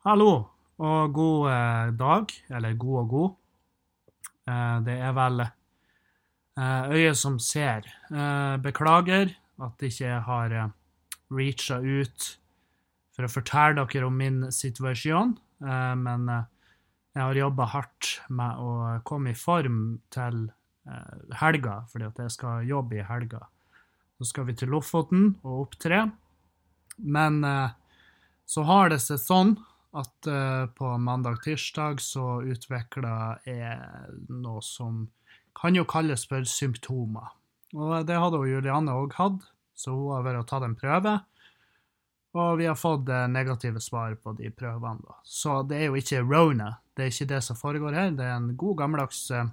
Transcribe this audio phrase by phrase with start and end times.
[0.00, 0.30] Hallo
[0.80, 3.32] og god eh, dag, eller god og god.
[4.48, 7.84] Eh, det er vel eh, øyet som ser.
[8.08, 10.72] Eh, beklager at ikke jeg har eh,
[11.36, 12.30] reacha ut
[13.12, 15.36] for å fortelle dere om min situasjon,
[15.68, 16.48] eh, men eh,
[17.12, 18.72] jeg har jobba hardt med å
[19.04, 20.46] komme i form til
[21.36, 23.44] helga, fordi at jeg skal jobbe i helga.
[24.16, 26.06] Så skal vi til Lofoten og opptre.
[26.96, 27.42] Men
[28.48, 29.52] så har det seg sånn
[29.96, 35.08] at uh, på mandag-tirsdag så utvikla jeg noe som
[35.58, 37.32] kan jo kalles for symptomer.
[37.74, 39.42] Og det hadde jo Juliane òg hatt,
[39.78, 41.16] så hun har vært og tatt en prøve.
[42.38, 45.02] Og vi har fått eh, negative svar på de prøvene.
[45.02, 45.16] da.
[45.26, 48.12] Så det er jo ikke rona, det er ikke det som foregår her.
[48.14, 49.50] Det er en god gammeldags eh,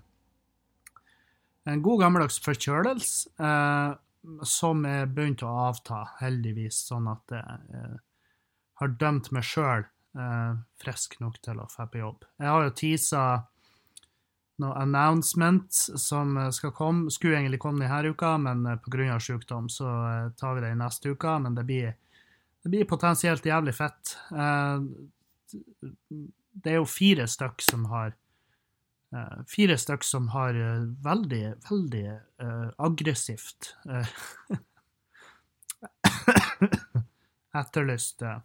[1.68, 3.96] en god gammeldags forkjølelse eh,
[4.48, 7.98] som er begynt å avta, heldigvis, sånn at jeg eh,
[8.82, 9.88] har dømt meg sjøl
[10.82, 12.24] frisk nok til å dra på jobb.
[12.40, 13.24] Jeg har jo teasa
[14.62, 17.12] noe announcement som eh, skal komme.
[17.14, 19.20] Skulle egentlig komme denne uka, men eh, pga.
[19.20, 21.40] sykdom så eh, tar vi det i neste uke.
[21.44, 21.94] Men det blir,
[22.64, 24.18] det blir potensielt jævlig fett.
[24.32, 24.80] Eh,
[26.58, 28.16] det er jo fire stykk som har
[29.14, 32.08] eh, Fire stykk som har eh, veldig, veldig
[32.44, 34.10] uh, aggressivt uh,
[37.62, 38.42] etterlyst uh,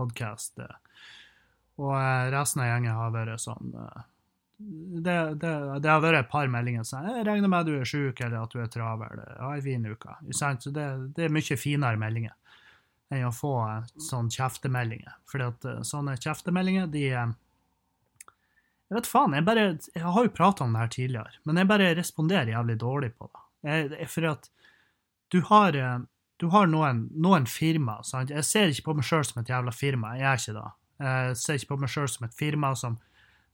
[0.00, 0.60] podkast.
[1.80, 4.08] og eh, resten av gjengen har vært sånn eh,
[4.60, 7.88] det, det, det har vært et par meldinger sånn 'Jeg regner med at du er
[7.88, 9.22] sjuk, eller at du er travel.
[9.40, 12.36] Ha ei fin uke.' Så det, det er mye finere meldinger
[13.10, 15.16] enn å få eh, sånne kjeftemeldinger.
[15.30, 17.32] Fordi at eh, sånne kjeftemeldinger, de eh,
[18.90, 21.70] Jeg vet faen, jeg bare Jeg har jo prata om det her tidligere, men jeg
[21.70, 23.44] bare responderer jævlig dårlig på det.
[23.70, 24.50] Jeg, er at
[25.30, 25.98] du har eh,
[26.40, 27.98] du har noen, noen firma.
[28.06, 28.32] Sant?
[28.32, 30.14] Jeg ser ikke på meg sjøl som et jævla firma.
[30.16, 30.68] Jeg er ikke det.
[31.04, 32.96] Jeg ser ikke på meg sjøl som et firma som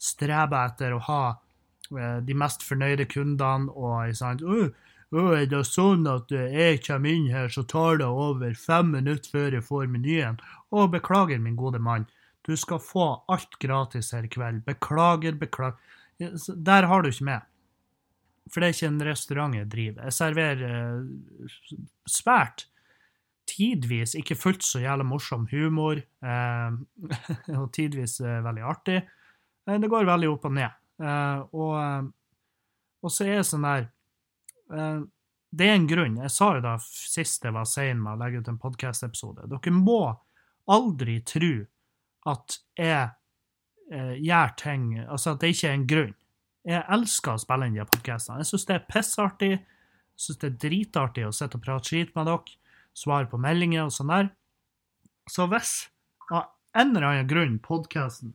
[0.03, 4.45] streber etter å ha eh, de mest fornøyde kundene og sant?
[4.47, 4.71] Uh,
[5.15, 8.95] uh, er det sånn at eh, jeg kommer inn her, så tar det over fem
[8.95, 10.39] minutter før jeg får menyen?
[10.71, 12.07] Å, beklager, min gode mann.
[12.47, 14.63] Du skal få alt gratis her i kveld.
[14.69, 15.81] Beklager, beklager.
[16.47, 17.51] Der har du ikke med.
[18.47, 20.07] For det er ikke en restaurant jeg driver.
[20.07, 22.69] Jeg serverer eh, svært
[23.47, 26.79] tidvis ikke fullt så jævlig morsom humor, eh,
[27.61, 29.01] og tidvis eh, veldig artig.
[29.67, 30.79] Eh, det går veldig opp og ned.
[31.03, 32.09] Eh, og, eh,
[33.05, 33.85] og så er det sånn der
[34.73, 35.05] eh,
[35.57, 36.19] Det er en grunn.
[36.25, 39.47] Jeg sa jo da sist jeg var sein med å legge ut en podkast-episode.
[39.53, 40.01] Dere må
[40.73, 41.55] aldri tro
[42.27, 43.13] at jeg
[43.87, 46.15] gjør ting Altså at det ikke er en grunn.
[46.67, 48.41] Jeg elsker å spille inn de podkastene.
[48.43, 49.51] Jeg syns det er pissartig.
[49.55, 52.57] Jeg syns det er dritartig å sitte og prate skit med dere
[52.97, 54.31] svar på meldinger og sånn der.
[55.31, 55.75] Så hvis
[56.33, 58.35] av en eller annen grunn podkasten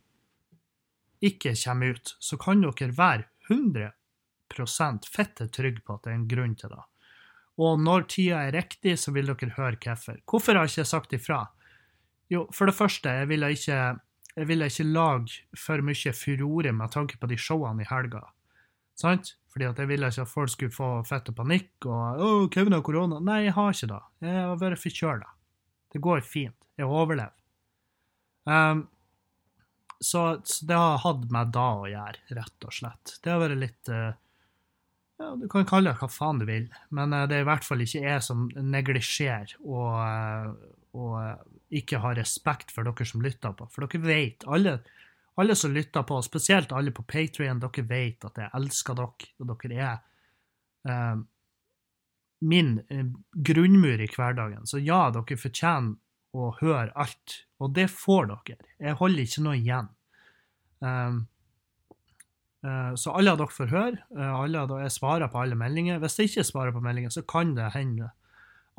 [1.21, 3.91] ikke kommer ut, så kan dere være 100
[5.07, 6.83] fitte trygge på at det er en grunn til det.
[7.61, 10.19] Og når tida er riktig, så vil dere høre hvorfor.
[10.25, 11.45] Hvorfor har jeg ikke sagt ifra?
[12.31, 13.79] Jo, for det første, jeg ville ikke,
[14.35, 18.23] jeg ville ikke lage for mye furore med tanke på de showene i helga.
[19.01, 19.35] Sant?
[19.51, 22.77] Fordi at jeg ville ikke at folk skulle få fett og panikk og 'Å, Kevin
[22.77, 23.19] har korona'.
[23.19, 24.01] Nei, jeg har ikke det.
[24.23, 25.29] Jeg har vært forkjøla.
[25.91, 26.55] Det går fint.
[26.79, 27.35] Jeg overlever.
[28.47, 28.87] Um,
[29.99, 33.17] så, så det har hatt med da å gjøre, rett og slett.
[33.21, 34.13] Det har vært litt uh,
[35.21, 37.67] ja, Du kan kalle det hva faen du vil, men uh, det er i hvert
[37.67, 43.53] fall ikke jeg som neglisjerer og, uh, og ikke har respekt for dere som lytter
[43.53, 43.67] på.
[43.69, 44.79] For dere vet, alle,
[45.39, 49.53] alle som lytter på, spesielt alle på Patrion, dere vet at jeg elsker dere, og
[49.53, 50.01] dere er
[50.91, 51.21] eh,
[52.41, 54.67] min eh, grunnmur i hverdagen.
[54.67, 55.97] Så ja, dere fortjener
[56.31, 58.71] å høre alt, og det får dere.
[58.79, 59.89] Jeg holder ikke noe igjen.
[60.81, 61.17] Um,
[62.65, 64.03] eh, så alle av dere får høre.
[64.15, 65.99] eh, jeg svarer på alle meldinger.
[65.99, 68.11] Hvis jeg ikke svarer på meldinger, så kan det hende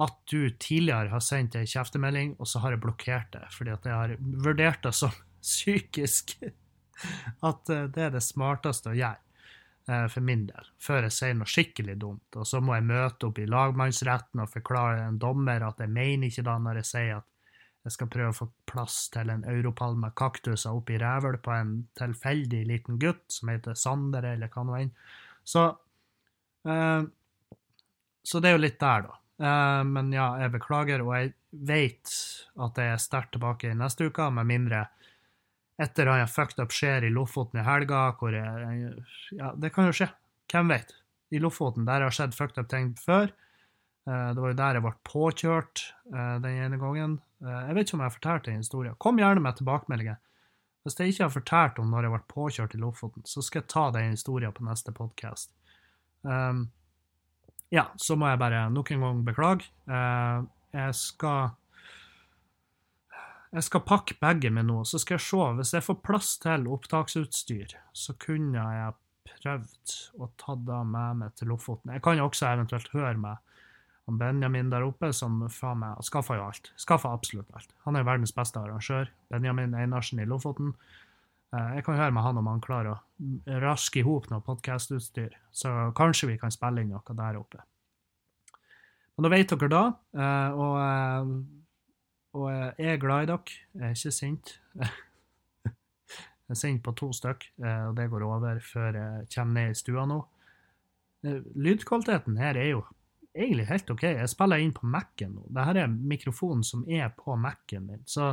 [0.00, 3.84] at du tidligere har sendt ei kjeftemelding, og så har jeg blokkert det, fordi at
[3.84, 5.12] jeg har vurdert det som
[5.42, 6.36] psykisk
[7.50, 9.18] at eh, det er det smarteste å gjøre
[9.89, 12.39] eh, for min del, før jeg sier noe skikkelig dumt.
[12.39, 16.30] Og så må jeg møte opp i lagmannsretten og forklare en dommer at jeg mener
[16.30, 17.28] ikke da når jeg sier at
[17.83, 21.72] jeg skal prøve å få plass til en europall med kaktuser oppi rævel på en
[21.98, 24.92] tilfeldig liten gutt som heter Sander, eller hva nå enn.
[25.42, 25.65] Så,
[26.68, 27.03] eh,
[28.22, 29.18] så det er jo litt der, da.
[29.42, 32.15] Eh, men ja, jeg beklager, og jeg vet
[32.62, 34.84] at jeg er sterkt tilbake i neste uke, med mindre
[35.80, 39.04] et eller annet fucked up skjer i Lofoten i helga, hvor jeg
[39.39, 40.10] Ja, det kan jo skje.
[40.53, 40.92] Hvem vet?
[41.33, 43.30] I Lofoten, der har skjedd fucked up ting før.
[44.07, 47.21] Eh, Det var jo der jeg ble påkjørt eh, den ene gangen.
[47.41, 48.95] Eh, jeg vet ikke om jeg har fortalt den historien.
[48.98, 50.19] Kom gjerne med tilbakemeldinger.
[50.83, 53.68] Hvis jeg ikke har fortalt om når jeg ble påkjørt i Lofoten, så skal jeg
[53.71, 55.53] ta den historien på neste podkast.
[57.72, 59.68] Ja, så må jeg bare nok en gang beklage.
[59.86, 61.53] Jeg skal
[63.53, 65.47] jeg skal pakke begge med noe, så skal jeg se.
[65.59, 68.95] Hvis jeg får plass til opptaksutstyr, så kunne jeg
[69.28, 71.93] prøvd å ta det med meg til Lofoten.
[71.93, 76.47] Jeg kan jo også eventuelt høre med Benjamin der oppe, som faen meg skaffa jo
[76.49, 76.72] alt.
[76.81, 77.71] Skaffa absolutt alt.
[77.87, 79.13] Han er verdens beste arrangør.
[79.33, 80.72] Benjamin Einarsen i Lofoten.
[81.53, 85.37] Eh, jeg kan høre med han om han klarer å raske i hop noe podkastutstyr,
[85.53, 87.63] så kanskje vi kan spille inn noe der oppe.
[89.13, 89.83] Men da vet dere da,
[90.16, 91.61] eh, og, eh,
[92.32, 93.56] og jeg er glad i dere.
[93.76, 94.54] Jeg er ikke sint.
[96.42, 99.76] Jeg er sint på to stykk, og det går over før jeg kommer ned i
[99.78, 100.18] stua nå.
[101.64, 102.82] Lydkvaliteten her er jo
[103.32, 104.02] egentlig helt OK.
[104.02, 105.44] Jeg spiller inn på Mac-en nå.
[105.48, 108.02] Dette er mikrofonen som er på Mac-en min.
[108.06, 108.30] Så,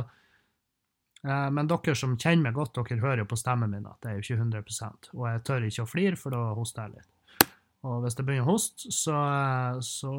[1.24, 4.10] eh, men dere som kjenner meg godt, dere hører jo på stemmen min at det
[4.10, 7.46] er jo ikke 100 Og jeg tør ikke å flire, for da hoster jeg litt.
[7.88, 9.18] Og hvis det begynner å hoste, så,
[9.80, 10.12] så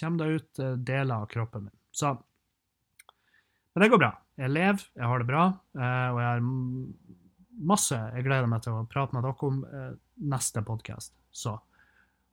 [0.00, 1.76] kommer det ut deler av kroppen min.
[1.94, 2.16] Så
[3.78, 4.08] Men det går bra.
[4.42, 5.42] Jeg lever, jeg har det bra,
[5.78, 6.40] uh, og jeg har
[7.70, 9.60] masse jeg gleder meg til å prate med dere om
[10.34, 11.12] neste podkast.
[11.30, 11.52] Så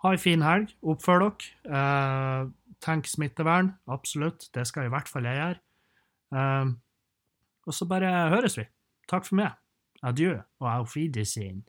[0.01, 0.73] ha ei en fin helg.
[0.81, 1.51] Oppfør dere.
[1.69, 3.75] Uh, tenk smittevern.
[3.85, 4.49] Absolutt.
[4.57, 5.61] Det skal i hvert fall jeg gjøre.
[7.69, 8.65] Og så bare høres vi.
[9.09, 9.53] Takk for meg.
[10.01, 11.61] Adjø og auf Wiedersehen.